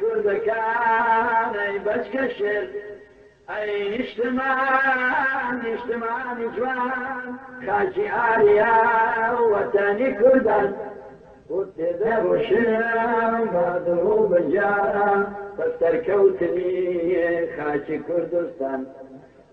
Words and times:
کوردەکانی 0.00 1.76
بەچکەشر 1.86 2.64
ئەی 3.50 3.72
نیشتمان 3.92 5.52
نیشتمانی 5.64 6.46
جوان 6.56 7.26
کاجی 7.66 8.06
ئاریا 8.16 8.76
وەتەنی 9.52 10.10
کوردان. 10.20 10.68
تێدەبشم 11.76 13.34
بادەوە 13.54 14.16
بەجاران 14.30 15.22
بەسەرکەوتنی 15.56 16.74
خاچی 17.54 17.96
کوردستان. 18.06 18.80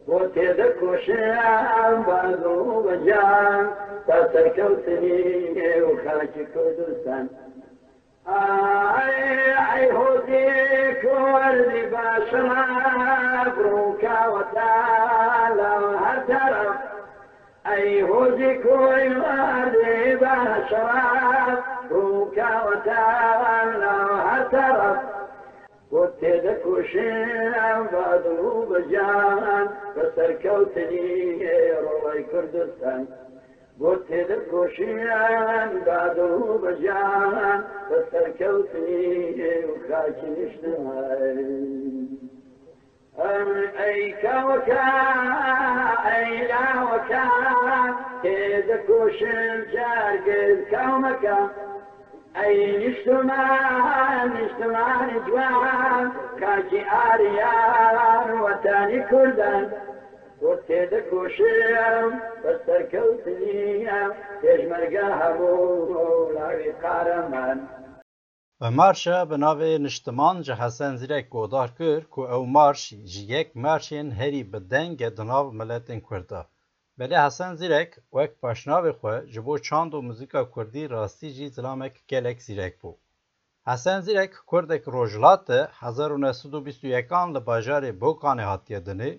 بۆ 0.07 0.19
تێدە 0.35 0.67
کۆشیان 0.79 1.95
بادەوە 2.07 2.75
بەجان 2.85 3.63
تركوتني 4.07 5.81
وخرجت 5.81 6.47
كردستان 6.53 7.27
اي 8.27 9.53
اي 9.73 9.91
هوديك 9.91 11.03
واللباس 11.03 12.33
مبروك 12.33 14.03
وتعالى 14.03 15.85
وهدر 15.85 16.73
اي 17.67 18.03
هوديك 18.03 18.65
واللباس 18.65 20.73
مبروك 20.73 22.37
وتعالى 22.67 23.95
وهدر 24.11 24.99
وابتدك 25.91 26.65
وشام 26.65 27.87
بعد 27.93 28.23
بجان 28.69 29.67
فسركوتني 29.95 31.71
روي 31.73 32.23
كردستان 32.23 33.05
بوتيد 33.79 34.27
بوشيان 34.51 35.83
بعده 35.85 36.59
بجان 36.63 37.63
بسركوتي 37.91 39.65
وخاكي 39.65 40.29
نشتغل 40.37 41.39
أم 43.19 43.49
أيكا 43.79 44.43
وكا 44.43 44.89
أيلا 46.15 46.83
وكا 46.83 47.29
كيدا 48.23 48.77
كوشن 48.77 49.65
جار 49.73 50.17
قد 50.25 50.65
كومكا. 50.71 51.49
أي 52.43 52.87
نشتما 52.87 54.25
نشتما 54.25 54.85
نجوان 55.05 56.11
كاكي 56.39 56.85
آريان 57.13 58.41
وتاني 58.41 59.03
كردان. 59.03 59.71
جوان 60.42 60.58
کاکی 60.58 60.74
ئاریان 60.74 60.98
وەتانی 60.98 61.10
کوردان 61.10 61.38
بۆ 61.40 61.42
تێدەکۆشم 61.98 62.10
بەسەرکەوتنیم 62.42 64.12
پێشمەرگە 64.42 65.06
هەبوو 65.20 66.32
لاوی 66.36 66.72
قارەمان 66.82 67.58
Ve 68.60 68.70
marşa 68.70 69.30
bi 69.30 69.34
navê 69.34 69.82
niştiman 69.82 70.42
ji 70.42 70.54
Hesen 70.60 70.96
Zîrek 70.96 71.30
godar 71.30 71.70
kir 71.78 72.00
ku 72.12 72.22
ew 72.36 72.44
marş 72.56 72.82
ji 73.12 73.22
yek 73.32 73.48
marşên 73.64 74.08
herî 74.10 74.52
bi 74.52 74.60
dengê 74.72 75.10
di 75.16 75.24
nav 75.26 75.46
miletên 75.58 76.00
Kurd 76.00 76.30
e. 76.30 76.42
Belê 76.98 77.18
Hesen 77.24 77.54
Zîrek 77.54 77.90
wek 77.94 78.32
paşnavê 78.42 78.92
xwe 78.98 79.14
ji 79.32 79.46
bo 79.46 79.58
çand 79.58 79.92
û 79.92 80.00
muzîka 80.08 80.50
Kurdî 80.50 80.90
rastî 80.90 81.28
jî 81.36 81.48
zilamek 81.56 81.94
gelek 82.08 82.42
zîrek 82.46 82.74
bû. 82.82 82.92
Hesen 83.68 84.00
Zîrek 84.00 84.32
Kurdek 84.46 84.88
rojhilat 84.88 85.50
e 85.50 85.60
hezar 85.80 86.10
û 86.10 86.18
nesûd 86.26 86.52
û 86.58 86.64
bîst 86.66 86.84
û 86.84 86.88
yekan 86.96 87.34
li 87.34 87.38
bajarê 87.38 87.92
Bokanê 88.00 88.44
hatiye 88.52 88.80
dinê 88.88 89.12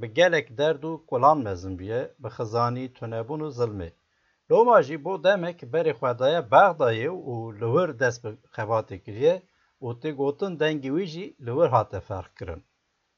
bi 0.00 0.06
gelek 0.18 0.58
derd 0.58 0.82
û 0.90 0.92
kulan 1.08 1.38
mezin 1.46 1.74
bûye 1.78 2.02
bi 2.22 2.28
xizanî, 2.36 2.84
tunebûn 2.96 3.40
û 3.46 3.50
zilmê. 3.58 3.90
Loma 4.50 4.78
jî 4.86 4.96
bo 5.04 5.14
demek 5.24 5.58
berê 5.72 5.92
xwe 5.98 6.12
daye 6.18 6.40
Bexdayê 6.52 7.10
û 7.32 7.34
li 7.60 7.68
wir 7.74 7.90
dest 8.00 8.18
bi 8.24 8.30
xebatê 8.54 8.96
kiriye 9.04 9.34
û 9.86 9.88
tê 10.00 10.10
gotin 10.20 10.52
dengê 10.60 10.90
wî 10.96 11.06
jî 11.12 11.26
li 11.44 11.52
wir 11.58 11.70
hate 11.74 12.00
ferq 12.08 12.30
kirin. 12.38 12.62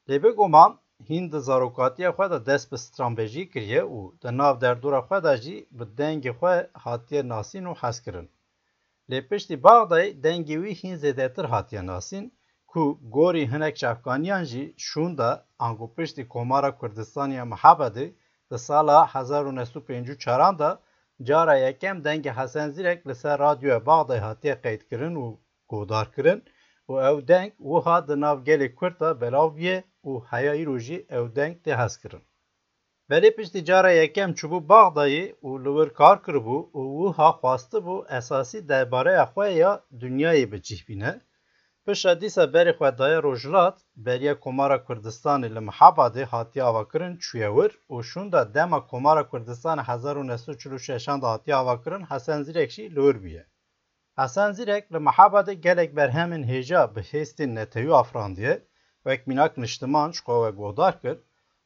Lê 0.09 0.17
bigoman 0.23 0.71
hîn 1.09 1.25
di 1.31 1.39
zarokatiya 1.47 2.09
xwe 2.17 2.27
de 2.33 2.39
dest 2.49 2.67
bi 2.71 2.77
stranbêjî 2.85 3.43
kiriye 3.51 3.81
û 3.97 3.99
di 4.21 4.29
nav 4.39 4.55
derdora 4.63 5.01
xwe 5.07 5.19
de 5.25 5.35
jî 5.43 5.57
bi 5.77 5.85
dengê 5.99 6.33
xwe 6.39 6.55
hatiye 6.83 7.21
nasîn 7.33 7.65
û 7.71 7.73
hez 7.81 7.97
kirin. 8.05 8.27
Lê 9.09 9.19
piştî 9.29 9.55
Bexdayê 9.65 10.07
dengê 10.25 10.57
wî 10.63 10.71
hîn 10.81 10.95
zêdetir 11.03 11.45
hatiye 11.53 11.83
nasîn 11.91 12.25
ku 12.73 12.85
gorî 13.15 13.43
hinek 13.51 13.75
çavkaniyan 13.81 14.43
jî 14.51 14.63
şûn 14.87 15.11
de 15.17 15.31
ango 15.65 15.87
piştî 15.95 16.23
Komara 16.33 16.71
Kurdistaniya 16.79 17.45
Mihebedê 17.53 18.07
di 18.51 18.57
sala 18.59 19.09
1954 19.13 20.59
de 20.59 20.77
cara 21.27 21.55
yekem 21.55 21.97
dengê 21.97 22.31
Hesen 22.37 22.69
Zîrek 22.69 23.07
li 23.07 23.15
ser 23.15 23.39
radyoya 23.39 23.77
Bexdayê 23.77 24.19
hatiye 24.19 24.61
qeydkirin 24.61 25.15
û 25.15 25.37
godarkirin 25.69 26.39
û 26.91 26.93
ew 27.09 27.27
deng 27.27 27.51
wiha 27.57 28.07
di 28.07 28.21
nav 28.21 28.37
gelê 28.47 28.75
Kurd 28.75 28.99
de 29.01 29.21
belav 29.21 29.49
bûye 29.55 29.83
û 30.09 30.11
heya 30.31 30.53
îro 30.61 30.77
jî 30.85 30.97
ew 31.17 31.25
deng 31.35 31.55
tê 31.63 31.73
hez 31.81 31.93
kirin. 32.01 32.23
Belê 33.09 33.35
piştî 33.35 33.65
cara 33.65 33.91
yekem 33.91 34.31
çûbû 34.39 34.59
Bexdayê 34.69 35.25
û 35.47 35.49
li 35.63 35.71
wir 35.77 35.89
kar 35.99 36.17
kiribû 36.25 36.57
û 36.79 36.81
wiha 36.99 37.29
xwastibû 37.39 37.95
esasî 38.17 38.59
derbareya 38.69 39.25
xwe 39.33 39.47
ya 39.61 39.71
dunyayê 40.01 40.45
bicih 40.51 40.81
Pişta 41.87 42.21
dîsa 42.21 42.43
berê 42.53 42.73
xwe 42.77 42.91
daye 42.97 43.19
rojhilat, 43.23 43.77
beriya 44.05 44.35
Komara 44.39 44.77
Kurdistanê 44.87 45.49
li 45.55 45.61
Mihebadê 45.69 46.23
hatiye 46.33 46.63
avakirin 46.71 47.15
çûye 47.23 47.49
wir 47.57 47.71
û 47.93 47.95
şûn 48.09 48.27
de 48.33 48.53
dema 48.55 48.87
Komara 48.87 49.23
Kurdistanê 49.31 49.83
hezar 49.89 50.15
û 50.21 50.23
nesû 50.31 50.51
çil 50.59 50.71
û 50.77 50.79
şeşan 50.79 51.21
de 51.21 51.25
hatiye 51.25 51.55
avakirin 51.55 52.03
Hesen 52.11 52.41
Zîrek 52.45 52.71
jî 52.75 52.83
li 52.95 53.01
wir 53.05 53.17
bûye. 53.23 53.43
Hesen 54.19 54.51
Zîrek 54.57 54.93
li 54.93 54.97
Mihebadê 55.07 55.53
gelek 55.53 55.89
berhemên 55.97 56.43
hêja 56.51 56.95
bi 56.95 56.99
hêstên 57.11 57.55
netewî 57.55 57.93
afrandiye, 58.01 58.55
wek 59.05 59.27
mînak 59.27 59.57
niştiman 59.57 60.11
ji 60.11 60.19
xwe 60.25 60.35
we 60.43 60.51
godar 60.61 61.01
kir, 61.01 61.17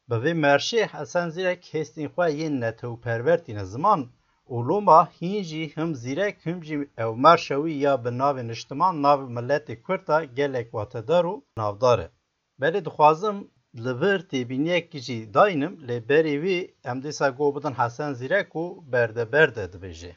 bi 0.10 0.16
vê 0.24 0.34
merşê 0.46 0.82
Hesen 0.94 1.30
Zîrek 1.30 1.62
hêstên 1.74 2.08
xwe 2.14 2.28
yên 2.40 2.62
netewperwer 2.62 3.44
tîne 3.46 3.66
ziman 3.66 4.02
û 4.54 4.58
loma 4.68 5.00
hîn 5.18 5.42
jî 5.50 5.64
him 5.76 5.90
zîrek 6.04 6.36
him 6.46 6.60
jî 6.68 6.76
ew 7.04 7.12
merşa 7.26 7.58
wî 7.64 7.74
ya 7.86 7.94
bi 8.04 8.12
navê 8.22 8.44
niştiman 8.52 8.96
navê 9.06 9.28
miletê 9.38 9.76
Kurd 9.86 10.08
a 10.16 10.18
gelek 10.38 10.68
watedar 10.76 11.26
û 11.34 11.36
navdar 11.60 12.00
e. 12.06 12.08
Belê 12.62 12.80
dixwazim 12.88 13.38
li 13.84 13.94
vir 14.02 14.20
têbîniyekî 14.32 15.00
jî 15.08 15.20
dayînim 15.36 15.74
lê 15.88 15.98
berê 16.10 16.36
wî 16.44 16.60
em 16.90 16.98
dîsa 17.04 17.28
go 17.38 17.48
bidin 17.56 17.74
Hesen 17.80 18.12
Zîrek 18.20 18.50
û 18.64 18.66
berdeber 18.92 19.48
de 19.56 19.64
dibêje. 19.74 20.14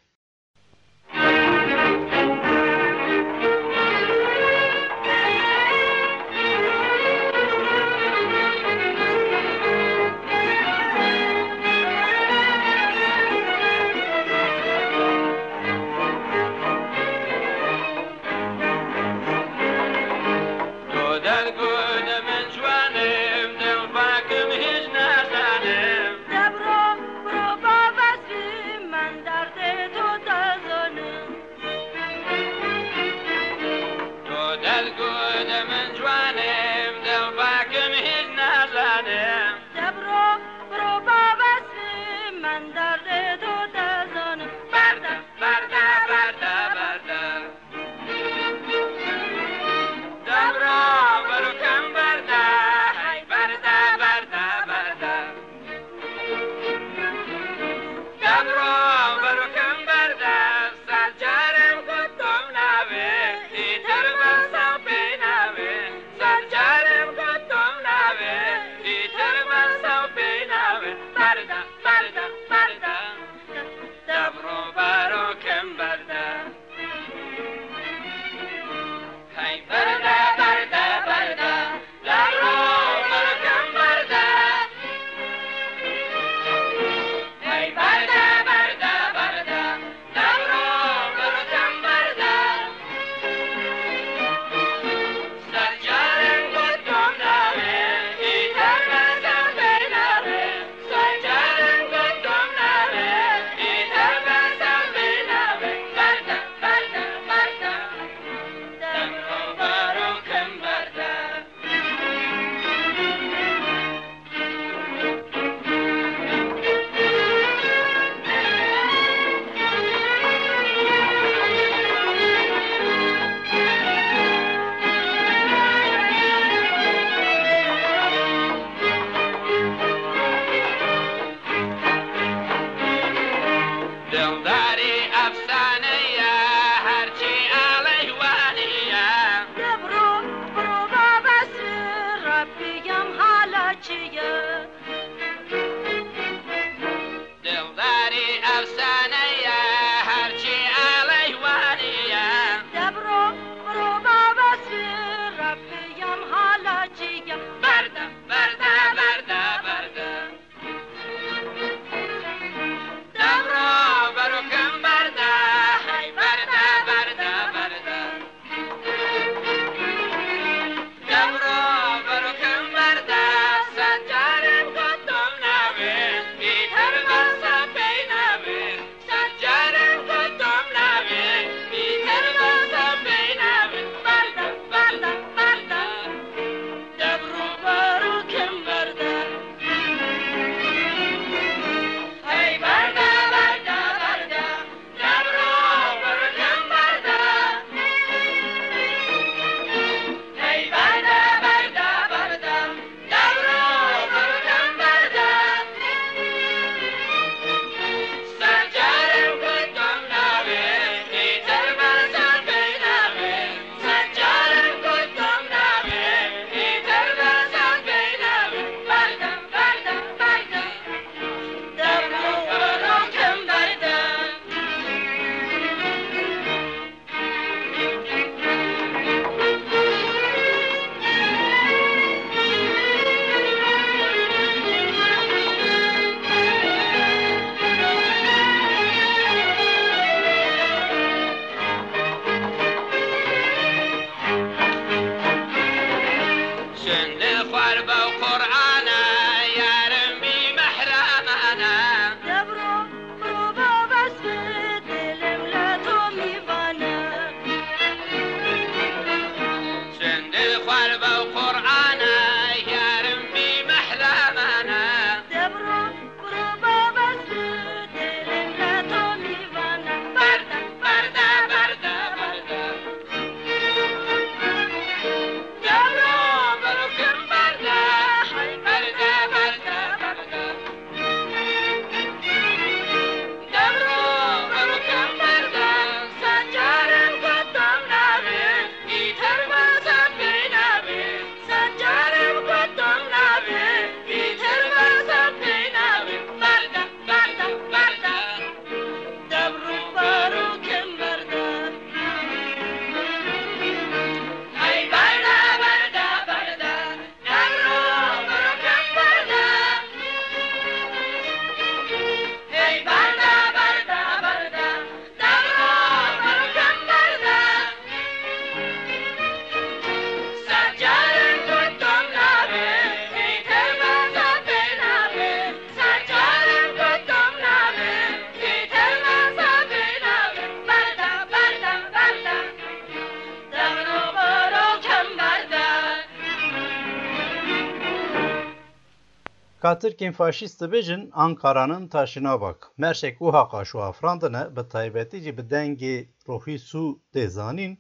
Katırkên 339.61 340.13
faşîst 340.13 340.61
dibêjin 340.63 341.11
Ankara'nın 341.13 341.89
taşına 341.89 342.41
bak. 342.41 342.71
Merşek 342.79 343.19
wiha 343.19 343.43
qaşûafrandine 343.53 344.57
bi 344.57 344.69
taybetî 344.69 345.37
bi 345.39 345.43
dengê 345.53 346.09
rohî 346.29 346.57
sû 346.69 346.99
tê 347.13 347.29
zanîn 347.29 347.79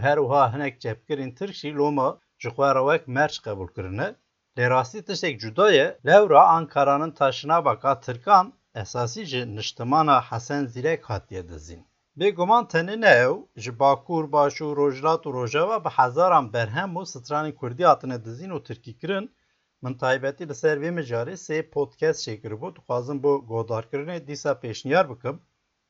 her 0.00 0.18
wiha 0.18 0.52
hinek 0.52 0.80
cepkirên 0.80 1.34
Tirk 1.34 1.54
jî 1.54 1.74
loma 1.74 2.18
ji 2.38 2.48
xwe 2.48 2.74
re 2.74 2.82
wek 2.88 3.08
merç 3.08 3.34
qebûl 3.44 3.74
kirine. 3.74 4.08
Lê 4.56 4.70
rastî 4.70 5.04
tiştek 5.04 5.40
Ankara'nın 6.56 7.10
taşına 7.10 7.64
baka 7.64 8.00
Tirkan 8.00 8.52
esasî 8.74 9.24
ji 9.24 9.56
niştimana 9.56 10.22
Hesen 10.22 10.64
Zîrek 10.66 11.04
hatiye 11.10 11.48
dizîn. 11.48 11.86
Bêguman 12.18 12.64
tenê 12.72 13.00
ne 13.00 13.12
ew, 13.26 13.34
ji 13.56 13.78
Bakur, 13.78 14.24
Başûr, 14.32 14.76
Rojhilat 14.76 15.22
û 15.26 15.32
Rojava 15.32 15.84
bi 15.84 15.88
hezaran 15.88 16.52
berhem 16.52 16.90
û 17.00 17.02
stranên 17.12 17.54
Kurdî 17.54 17.84
hatine 17.84 18.24
dizîn 18.24 18.50
û 18.50 18.62
tirkîkirin 18.62 19.30
Li 19.84 20.54
ser 20.54 20.76
vê 20.82 20.90
mijarê 20.98 21.36
sê 21.46 21.56
podcast 21.76 22.18
çêkiribû 22.24 22.68
dixwazim 22.76 23.22
bo 23.22 23.32
godarkirinê 23.50 24.26
dîsa 24.26 24.52
pêşniyar 24.62 25.06
bikim. 25.10 25.36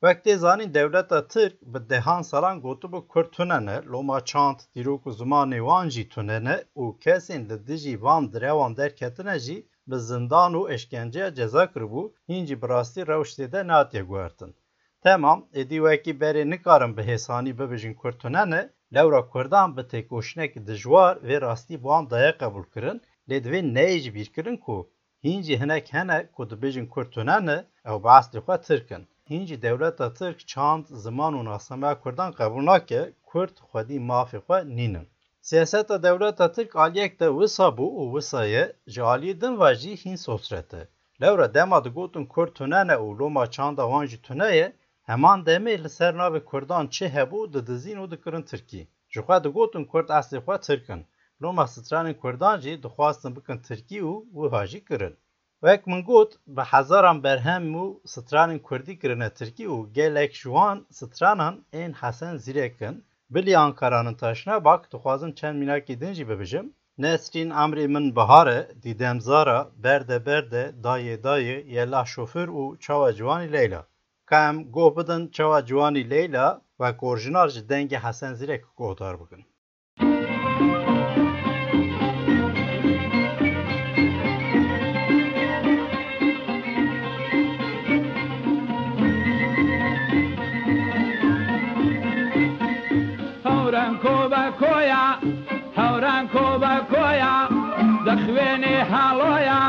Wek 0.03 0.25
tê 0.25 0.37
zanîn 0.37 0.73
dewleta 0.73 1.27
Tirk 1.27 1.61
bi 1.61 1.89
dehan 1.89 2.21
salan 2.21 2.57
gotibû 2.61 3.07
Kurd 3.07 3.29
tune 3.31 3.65
ne, 3.65 3.77
loma 3.91 4.25
çand, 4.25 4.59
dîrok 4.75 5.03
û 5.09 5.11
zimanê 5.19 5.59
wan 5.67 5.89
jî 5.89 6.09
tune 6.09 6.43
ne 6.43 6.63
û 6.75 6.99
kesên 7.03 7.49
li 7.49 7.67
dijî 7.67 8.01
van 8.03 8.33
direwan 8.33 8.77
derketine 8.77 9.39
jî 9.39 9.57
bi 9.87 9.97
zindan 9.99 10.53
û 10.53 10.61
eşkenceya 10.73 11.33
ceza 11.33 11.63
kiribû, 11.63 12.03
hîn 12.29 12.45
jî 12.45 12.61
bi 12.61 12.69
rastî 12.69 13.01
rewştê 13.01 13.51
de 13.51 13.67
natiye 13.67 14.03
guhertin. 14.03 14.55
Temam, 15.03 15.39
êdî 15.61 15.77
wekî 15.85 16.13
berê 16.21 16.49
nikarin 16.49 16.97
bi 16.97 17.01
hêsanî 17.01 17.51
bibêjin 17.59 17.95
Kurd 17.95 18.17
tune 18.21 18.49
ne, 18.49 18.61
lewra 18.95 19.21
Kurdan 19.29 19.77
bi 19.77 19.81
têkoşinekî 19.81 20.67
dijwar 20.67 21.15
vê 21.27 21.41
rastî 21.41 21.73
bi 21.73 21.87
wan 21.89 22.09
daye 22.09 22.37
kirin 22.73 23.01
lê 23.29 23.37
divê 23.45 23.61
neyê 23.75 23.97
jî 24.03 24.11
bîrkirin 24.15 24.57
ku 24.65 24.77
hîn 25.23 25.39
jî 25.45 25.55
hinek 25.61 25.85
hene 25.95 26.19
ku 26.35 26.43
dibêjin 26.49 26.87
Kurd 26.93 27.09
tune 27.15 27.37
ne 27.47 27.57
ew 27.89 27.97
bi 28.03 28.09
eslê 28.19 28.39
xwe 28.45 28.55
Tirk 28.67 28.91
in. 28.95 29.03
Hîn 29.29 29.43
jî 29.49 29.57
dewleta 29.61 30.07
Tirk 30.19 30.39
çand, 30.51 30.85
ziman 31.03 31.33
û 31.39 31.41
nasameya 31.49 31.95
Kurdan 32.01 32.31
qebûl 32.37 32.65
nake, 32.69 33.01
Kurd 33.29 33.55
xwedî 33.69 33.97
mafê 34.09 34.39
xwe 34.45 34.57
nînin. 34.77 35.07
Siyaseta 35.41 36.03
dewleta 36.03 36.51
Tirk 36.55 36.75
aliyek 36.75 37.19
de 37.19 37.27
wisa 37.37 37.67
bû 37.77 37.85
û 38.01 38.03
wisa 38.13 38.41
ye 38.45 38.63
ji 38.93 39.01
aliyê 39.13 39.41
din 39.41 39.53
ve 39.61 39.75
jî 39.81 39.93
hîn 40.03 40.15
sosret 40.15 40.73
e. 40.73 40.87
Lewra 41.21 41.53
dema 41.53 41.83
digotin 41.85 42.25
Kurd 42.33 42.51
tune 42.57 42.87
ne 42.87 42.95
û 43.05 43.19
loma 43.19 43.45
çanda 43.51 43.83
wan 43.91 44.05
jî 44.05 44.21
tune 44.21 44.55
ye, 44.55 44.67
heman 45.09 45.45
Loma 51.43 51.67
stranên 51.67 52.13
Kurdan 52.21 52.59
jî 52.59 52.83
dixwastin 52.83 53.35
bikin 53.37 53.57
Tirkî 53.67 53.99
û 54.11 54.13
wiha 54.33 54.63
jî 54.71 54.85
kirin. 54.87 55.15
Wek 55.65 55.87
min 55.87 56.01
got 56.09 56.31
bi 56.55 56.61
hezaran 56.71 57.23
berhem 57.23 57.63
û 57.83 57.85
stranên 58.13 58.59
Kurdî 58.67 58.99
kirine 59.01 59.29
Tirkî 59.39 59.65
û 59.75 59.93
gelek 59.97 60.31
ji 60.33 60.49
wan 60.55 60.77
stranan 60.97 61.55
ên 61.73 61.91
Hesen 62.01 62.35
Zîrek 62.43 62.81
in. 62.87 62.95
Bilî 63.33 63.57
Ankara'nın 63.57 64.13
taşına 64.13 64.65
bak 64.65 64.81
dixwazim 64.91 65.31
çend 65.39 65.55
mînakê 65.61 66.01
din 66.01 66.13
jî 66.13 66.29
bibijim. 66.29 66.73
Nesrîn 66.97 67.49
emrê 67.63 67.87
min 67.87 68.15
bihar 68.15 68.47
dîdem 68.83 69.21
zara, 69.21 69.59
berde 69.83 70.25
berde, 70.25 70.63
dayê 70.83 71.15
dayê, 71.27 71.57
yela 71.75 72.05
şoför 72.05 72.47
û 72.47 72.79
çawa 72.79 73.13
ciwanî 73.13 73.53
Leyla. 73.53 73.81
Ka 74.25 74.49
em 74.49 74.71
goh 74.71 74.97
bidin 74.97 75.27
çawa 75.27 75.65
ciwanî 75.65 76.09
Leyla 76.09 76.61
wek 76.77 77.03
orjinar 77.03 77.47
ji 77.49 77.59
dengê 77.59 77.97
Hesen 78.05 78.33
Zîrek 78.33 78.63
guhdar 78.77 79.19
bikin. 79.21 79.52
هەوران 93.73 93.95
کۆبە 94.03 94.43
کۆیە 94.61 95.03
هەوران 95.79 96.23
کۆبە 96.33 96.73
کۆیە 96.91 97.35
دەخوێنێ 98.05 98.75
هاڵۆیە. 98.91 99.61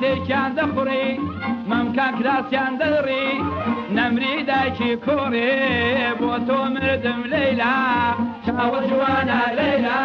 تێکیان 0.00 0.50
دەخڕی 0.58 1.08
مەمکان 1.70 2.12
کراسیان 2.18 2.72
دەڕی. 2.80 3.28
نەمری 3.96 4.36
دایکی 4.48 4.92
کوڕێ 5.04 5.50
بۆ 6.20 6.32
تۆ 6.46 6.58
مردم 6.74 7.20
لەیلا. 7.32 7.76
چاوە 8.44 8.80
جوانە 8.88 9.40
لەیلا 9.58 10.00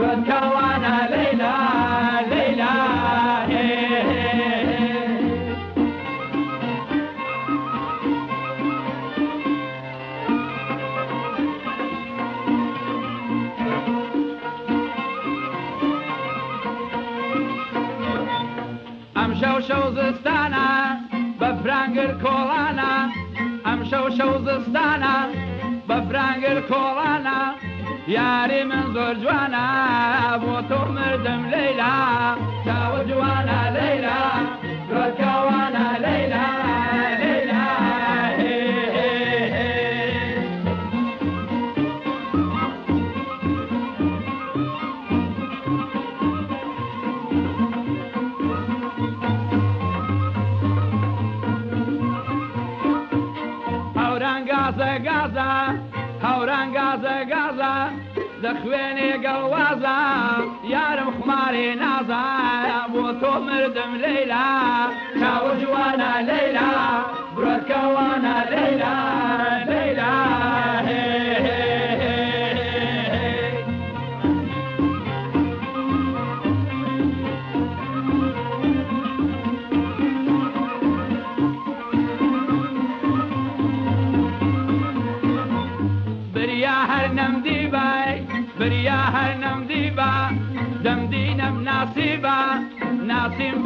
ڕەتکەوانە 0.00 0.96
لەیلا 1.12 1.26
لەیلا. 1.36 1.85
زستانە 19.96 20.66
بە 21.40 21.48
فرانگر 21.62 22.10
کۆڵانە. 22.22 22.92
ئەم 23.66 23.80
شەو 23.90 24.06
شەو 24.16 24.32
زستانە 24.46 25.14
بە 25.88 25.96
فرانگر 26.08 26.58
کۆڵانە. 26.70 27.38
یاری 28.16 28.62
من 28.70 28.86
زۆر 28.94 29.14
جوانە 29.22 29.66
بۆ 30.42 30.54
تۆ 30.68 30.80
مردم 30.96 31.42
لەیلا 31.52 31.94
چاوە 32.64 33.00
جوانە. 33.08 33.65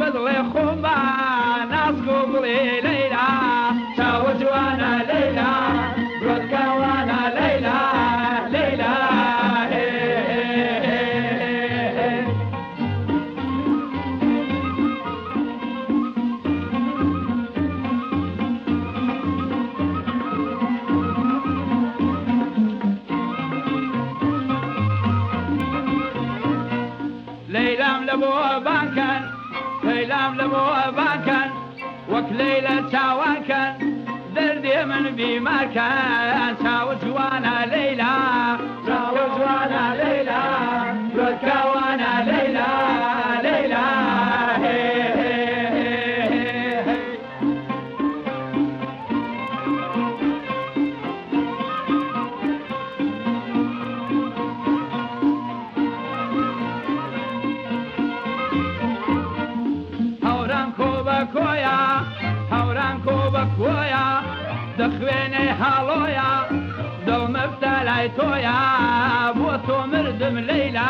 بدڵێ 0.00 0.38
خۆمبا 0.50 0.96
ناسکۆ 1.70 2.16
لبو 30.37 30.91
باكن 30.97 31.49
وكليلة 32.11 32.91
شاواكن 32.91 33.73
دردي 34.35 34.85
من 34.85 35.15
بي 35.15 35.39
ماكن 35.39 35.81
اسم 70.31 70.39
ليلى 70.39 70.89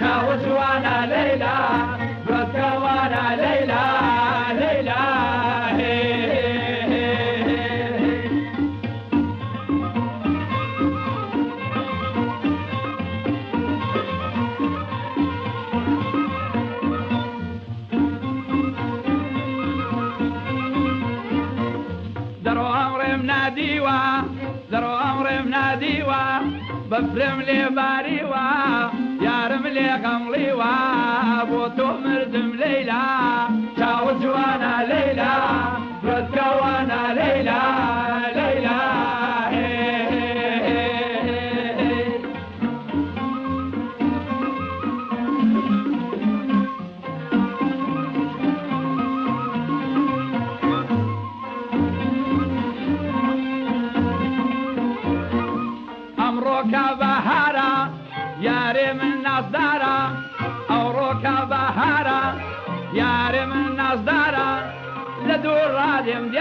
شاوش 0.00 0.42
وأنا 0.46 1.06
ليلى 1.06 1.56
بكر 2.26 2.78
وأنا 2.82 3.36
ليلى 3.42 3.82
ليلى 4.60 5.02
دروا 22.44 22.86
امري 22.86 23.16
مناديوا 23.16 24.20
دروا 24.70 24.96
بفرم 26.90 27.40
لي 27.42 27.68
باري 27.76 28.15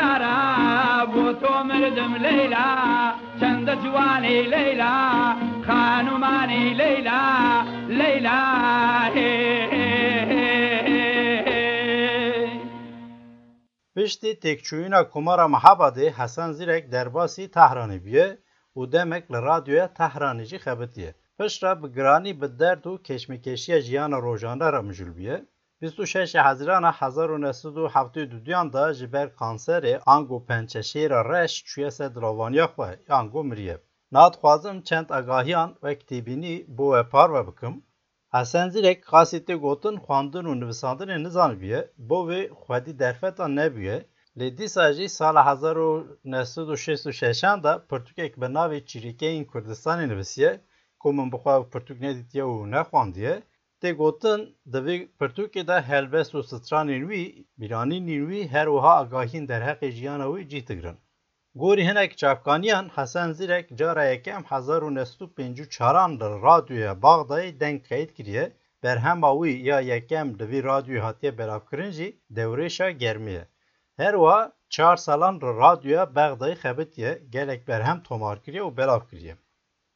ያራ 0.06 0.26
ቦቶ 1.14 1.44
ምርድም 1.68 2.14
ሌላ 2.26 2.56
ቸንደ 3.40 3.68
ጅዋኔ 3.84 4.26
ሌላ 4.54 4.84
ካኑማኔ 5.68 6.52
ሌላ 6.82 7.10
ሌላ 8.02 8.28
Pişti 13.96 14.32
tekçuyuna 14.46 15.02
kumara 15.14 15.48
mahabadi 15.56 16.06
Hasan 16.18 16.52
Zirek 16.58 16.84
derbasi 16.96 17.44
Tahranî 17.58 18.00
biye 18.06 18.28
û 18.80 18.82
demek 18.96 19.26
li 19.34 19.40
radyoya 19.50 19.88
Tahranî 20.00 20.46
jî 20.50 20.58
xebitiye. 20.66 21.12
Piş 21.38 21.54
re 21.64 21.74
bi 21.82 21.88
giranî 21.96 22.34
bi 22.42 22.48
derd 22.62 22.84
û 22.92 22.94
keşmekeşiya 23.08 23.80
jiyana 23.86 24.18
rojane 24.26 24.68
re 24.74 24.82
mijûl. 24.88 25.12
26 25.82 26.38
Hezirana 26.38 26.92
1972 27.02 28.74
da 28.74 28.94
ji 28.94 29.14
ber 29.14 29.28
kanserê 29.28 30.02
ango 30.06 30.46
pençeşêra 30.48 31.20
reş 31.34 31.64
çûye 31.66 31.92
ser 31.92 32.16
dilavaniya 32.16 32.66
xwe 32.66 33.00
ango 33.10 33.44
miriye. 33.44 33.78
Nat 34.12 34.36
xwazim 34.36 34.82
çend 34.82 35.10
agahiyan 35.10 35.76
ve 35.84 35.94
kitêbînî 35.94 36.66
bo 36.68 36.86
we 36.94 37.10
parve 37.10 37.48
bikim. 37.48 37.84
Hesen 38.32 38.70
Zîrek 38.70 39.00
xasî 39.12 39.40
tê 39.48 39.56
gotin 39.56 39.96
xwandin 40.06 40.46
û 40.52 40.54
nivîsandinê 40.62 41.18
nizanibûye, 41.26 41.82
bo 41.98 42.20
wê 42.30 42.42
xwedî 42.62 43.00
derfeta 43.00 43.48
nebûye, 43.48 43.98
lê 44.38 44.58
dîsa 44.58 44.94
jî 44.94 45.10
sala 45.10 45.42
1966 46.26 47.64
da 47.64 47.74
pirtûkek 47.90 48.34
bi 48.42 48.46
navê 48.58 48.80
Çîrîkeyên 48.90 49.46
Kurdistanê 49.52 50.06
nivîsiye, 50.10 50.52
ku 51.00 51.14
min 51.14 51.32
bi 51.32 51.38
xwe 51.44 51.56
pirtûk 51.72 52.00
nedîtiye 52.06 52.44
û 52.44 52.72
nexwandiye, 52.72 53.44
tê 53.82 53.92
gotin 53.92 54.42
di 54.74 54.78
vê 54.86 54.96
pirtûkê 55.20 55.68
de 55.68 55.82
helbest 55.90 56.32
û 56.36 56.40
stranên 56.50 57.04
wî, 57.10 57.24
bîranînên 57.60 58.22
wî 58.30 58.42
her 58.54 58.68
wiha 58.76 58.94
agahiyên 59.04 59.46
derheqê 59.52 59.90
jiyana 59.98 60.28
wî 60.34 60.50
cih 60.52 60.68
digirin. 60.68 60.98
Gorî 61.56 61.84
hinek 61.90 62.18
çavkaniyan 62.18 62.90
Hesen 62.96 63.32
Zîrek 63.32 63.78
cara 63.78 64.04
yekem 64.06 64.44
1954 64.52 66.22
li 66.22 66.42
radyoya 66.48 66.92
Baxdayê 66.92 67.60
deng 67.60 67.88
qeyd 67.90 68.10
kiriye, 68.16 68.54
berhema 68.84 69.32
wî 69.40 69.52
ya 69.70 69.80
yekem 69.80 70.40
di 70.40 70.50
vî 70.50 70.60
radyoyê 70.64 71.00
hatiye 71.00 71.38
belavkirin 71.38 71.92
jî 71.92 72.20
dewrêşa 72.36 72.92
germî 72.92 73.32
ye. 73.32 73.48
Her 73.98 74.14
wiha 74.14 74.52
çar 74.70 74.98
salan 74.98 75.36
li 75.42 75.46
radyoya 75.46 76.04
Bexdayê 76.04 76.56
xebitiye, 76.56 77.22
gelek 77.30 77.68
berhem 77.68 78.04
tomar 78.04 78.44
kiriye 78.44 78.64
û 78.64 78.78
belav 78.78 79.02
kiriye. 79.10 79.36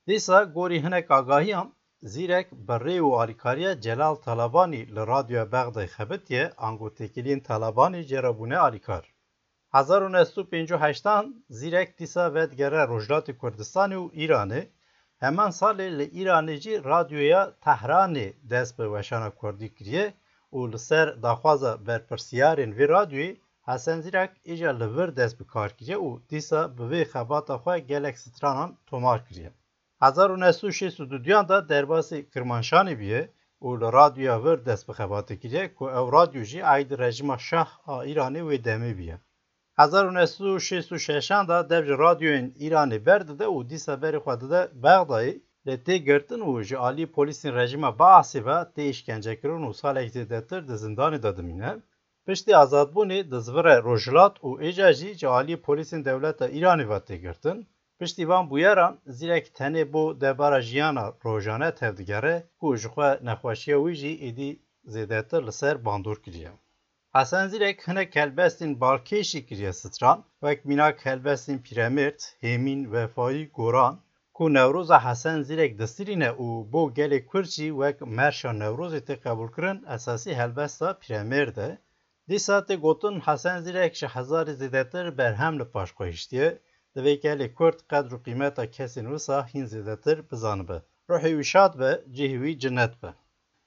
Dîsa 0.07 0.43
gorî 0.43 0.83
hinek 0.83 1.11
agahiyan 1.11 1.73
Zîrek 2.03 2.47
bi 2.51 2.75
rê 2.85 2.97
û 3.07 3.81
Celal 3.85 4.15
Talabanî 4.25 4.83
li 4.95 5.03
Radyoya 5.13 5.45
Bexdê 5.53 5.85
xebitiye 5.95 6.45
angotekiliyên 6.67 7.41
Talabanî 7.47 8.01
cerabûne 8.09 8.57
alîkar. 8.67 9.05
Hezar 9.75 10.01
û 10.07 10.09
nest 10.17 10.35
û 10.41 10.43
pênc 10.51 10.69
û 10.75 10.77
heştan 10.85 11.25
Zîrek 11.57 11.89
dîsa 11.99 12.33
vedgere 12.35 12.83
Rojhilatê 12.91 13.33
Kurdistanê 13.41 13.97
û 14.03 14.05
Îranê, 14.23 14.61
heman 15.23 15.51
salê 15.59 15.87
li 15.97 16.05
Îranê 16.21 16.55
radyoya 16.91 17.41
Tehranê 17.65 18.27
dest 18.51 18.73
bi 18.79 18.85
weşana 18.93 19.29
Kurdî 19.39 19.69
kiriye 19.75 20.05
û 20.57 20.59
li 20.71 20.79
ser 20.87 21.07
daxwaza 21.23 21.73
berpirsiyarên 21.87 22.71
vê 22.77 22.85
radyoyê 22.95 23.37
Hesen 23.67 23.99
Zîrek 24.03 24.31
îja 24.51 24.71
li 24.79 24.87
vir 24.95 25.09
dest 25.19 25.39
kar 25.53 25.69
kiriye 25.77 25.97
û 26.07 26.09
dîsa 26.29 26.61
bi 26.77 27.01
xebata 27.11 27.55
xwe 27.63 27.79
gelek 27.79 28.15
stranan 28.19 28.69
tomar 28.89 29.19
kiriye. 29.27 29.51
Hezar 30.03 30.29
û 30.35 30.37
nesu 30.45 30.67
şêst 30.79 30.97
û 31.03 31.05
duduyan 31.11 31.45
da 31.49 31.57
derbasê 31.71 32.17
Kirmanşanê 32.33 32.95
bûye 32.99 33.21
û 33.65 33.67
li 33.81 33.87
radyoya 33.99 34.37
vir 34.43 34.57
dest 34.67 34.83
bi 34.87 34.93
xebatê 34.99 35.35
kiriye 35.41 35.65
ku 35.77 35.85
ew 35.99 36.07
radyo 36.17 36.41
jî 36.51 36.59
aîdî 36.73 36.95
rejima 37.03 37.37
şah 37.47 37.69
a 37.93 37.95
Îranê 38.11 38.41
wê 38.47 38.57
demê 38.67 38.91
bûye. 38.97 39.17
Hezar 39.79 40.05
û 40.09 40.11
nesu 40.19 40.45
şêst 40.67 40.89
û 40.95 40.97
şeşan 41.07 41.43
da 41.47 41.57
dev 41.69 41.83
ji 41.87 41.95
radyoyên 42.05 42.47
Îranê 42.65 43.05
berdide 43.05 43.47
û 43.55 43.57
dîsa 43.69 43.93
berê 44.03 44.19
xwe 44.25 44.35
dide 44.41 44.61
Bexdayê 44.83 45.33
lê 45.67 45.75
tê 45.85 45.95
girtin 46.07 46.41
û 46.49 46.51
ji 46.67 46.75
aliyê 46.87 47.07
polîsên 47.15 47.53
rejima 47.59 47.89
Baasê 47.99 48.39
ve 48.47 48.57
tê 48.75 48.83
îşkencekirin 48.93 49.63
û 49.69 49.71
salek 49.81 50.07
zêdetir 50.15 50.61
di 50.67 50.75
zindanê 50.83 51.19
de 51.25 51.31
dimîne. 51.37 51.71
Piştî 52.25 52.51
azadbûnê 52.63 53.19
di 53.31 53.39
zivire 53.45 53.75
Rojhilat 53.87 54.35
û 54.47 54.49
êja 54.67 54.89
jî 54.99 55.09
ji 55.19 55.27
aliyê 55.37 55.57
polîsên 55.65 56.01
dewleta. 56.05 56.45
پشتی 58.01 58.25
وان 58.29 58.43
بویاران 58.49 58.93
زیرک 59.17 59.45
تنه 59.57 59.83
بو 59.93 60.03
دبارا 60.21 60.59
جیانا 60.67 61.05
رو 61.23 61.33
جانه 61.45 61.69
تفدگاره 61.79 62.35
کو 62.59 62.67
نخواشی 62.73 63.25
نخواشیه 63.27 63.77
ویجی 63.77 64.13
ایدی 64.23 64.51
زیده 64.93 65.19
سر 65.29 65.41
لسر 65.47 65.75
باندور 65.85 66.17
کریم. 66.25 66.55
حسن 67.15 67.45
زیرک 67.51 67.77
هنه 67.87 68.03
کلبستین 68.15 68.71
بالکیشی 68.81 69.41
کریه 69.47 69.71
ستران 69.81 70.17
وک 70.43 70.59
مینا 70.67 70.89
کلبستین 71.03 71.57
پیرمیرت 71.65 72.19
همین 72.43 72.81
وفای 72.93 73.45
گوران 73.57 73.93
کو 74.35 74.43
نوروز 74.57 74.89
حسن 74.91 75.37
زیرک 75.47 75.71
دستیرینه 75.81 76.29
او 76.39 76.47
بو 76.71 76.81
گلی 76.97 77.19
کرچی 77.31 77.67
وک 77.79 77.97
مرشا 78.17 78.51
نوروزی 78.61 79.01
تی 79.07 79.15
قبول 79.25 79.49
کرن 79.55 79.77
اساسی 79.95 80.31
هلبستا 80.39 80.89
پیرمیرده 81.03 81.69
دی 82.29 82.37
ساعت 82.45 82.69
گوتن 82.83 83.15
حسن 83.27 83.57
زیرک 83.65 83.93
شه 83.99 84.07
هزاری 84.15 84.53
زیده 84.61 84.83
تر 84.91 85.05
برهم 85.19 85.53
لپاشقه 85.61 86.05
hiştiye, 86.95 87.19
divê 87.19 87.21
gelê 87.21 87.53
Kurd 87.53 87.79
qedr 87.89 88.11
û 88.11 88.23
qîmeta 88.23 88.65
kesên 88.71 89.05
wisa 89.11 89.47
hîn 89.47 89.65
zêdetir 89.65 90.31
bizanibe. 90.31 90.81
Ruhê 91.09 91.31
wî 91.37 91.43
şad 91.43 91.79
be, 91.79 92.03
cihê 92.11 92.37
wî 92.43 92.59
cinnet 92.59 93.03
be. 93.03 93.13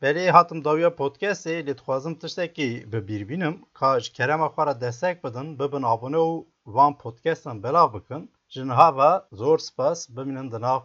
Berê 0.02 0.30
hatim 0.30 0.64
dawiya 0.64 0.88
podcastê 0.88 1.66
lê 1.66 1.66
dixwazim 1.66 2.14
tiştekî 2.14 2.92
bibîrbînim 2.92 3.64
ka 3.74 4.00
ji 4.00 4.12
kerema 4.12 4.46
xwe 4.46 4.66
re 4.66 4.80
destek 4.80 5.24
bidin 5.24 5.58
bibin 5.58 5.82
abone 5.82 6.16
û 6.16 6.46
van 6.66 6.98
podcastan 6.98 7.62
belav 7.62 7.94
bikin 7.94 8.30
ji 8.48 8.68
niha 8.68 8.96
ve 8.98 9.36
zor 9.36 9.58
spas 9.58 10.08
bimînin 10.16 10.50
di 10.52 10.60
nav 10.60 10.80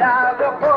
i'll 0.00 0.36
cuidado 0.36 0.58
con... 0.58 0.71